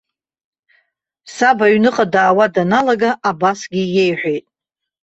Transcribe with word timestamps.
Саб 1.35 1.59
аҩныҟа 1.65 2.05
даауа 2.13 2.45
даналага, 2.53 3.11
абасгьы 3.29 3.83
иеиҳәеит. 3.87 4.45